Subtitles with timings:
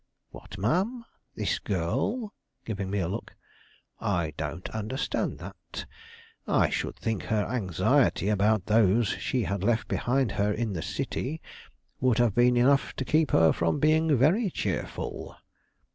[0.31, 1.05] "What, ma'am,
[1.35, 2.33] this girl?"
[2.65, 3.35] giving me a look.
[3.99, 5.85] "I don't understand that.
[6.47, 11.39] I should think her anxiety about those she had left behind her in the city
[11.99, 15.35] would have been enough to keep her from being very cheerful."